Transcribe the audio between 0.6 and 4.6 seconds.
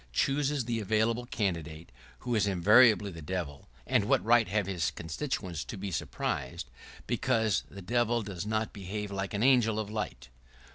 the available candidate— who is invariably the Devil— and what right